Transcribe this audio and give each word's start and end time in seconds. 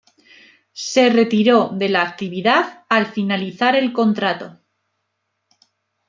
Se 0.91 1.11
retiró 1.11 1.69
de 1.71 1.87
la 1.87 2.01
actividad 2.01 2.85
al 2.89 3.05
finalizar 3.05 3.75
el 3.75 3.93
contrato. 3.93 4.59